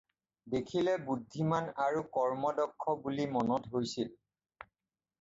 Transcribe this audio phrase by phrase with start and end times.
[0.53, 4.13] দেখিলে বুদ্ধিমান আৰু কৰ্মদক্ষ বুলি মনত হৈছিল।